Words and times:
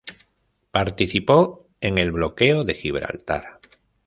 Participó 0.71 1.69
en 1.79 1.99
el 1.99 2.11
bloqueo 2.11 2.63
de 2.63 2.73
Gibraltar. 2.73 3.59